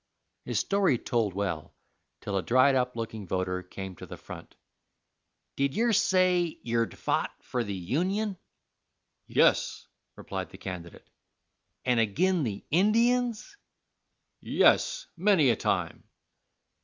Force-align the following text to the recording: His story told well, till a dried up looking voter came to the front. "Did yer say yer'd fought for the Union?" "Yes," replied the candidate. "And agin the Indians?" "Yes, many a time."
His 0.45 0.57
story 0.57 0.97
told 0.97 1.35
well, 1.35 1.75
till 2.21 2.35
a 2.35 2.41
dried 2.41 2.73
up 2.73 2.95
looking 2.95 3.27
voter 3.27 3.61
came 3.61 3.95
to 3.97 4.07
the 4.07 4.17
front. 4.17 4.55
"Did 5.55 5.75
yer 5.75 5.93
say 5.93 6.57
yer'd 6.63 6.97
fought 6.97 7.29
for 7.43 7.63
the 7.63 7.75
Union?" 7.75 8.35
"Yes," 9.27 9.85
replied 10.15 10.49
the 10.49 10.57
candidate. 10.57 11.07
"And 11.85 11.99
agin 11.99 12.41
the 12.43 12.65
Indians?" 12.71 13.55
"Yes, 14.39 15.05
many 15.15 15.51
a 15.51 15.55
time." 15.55 16.03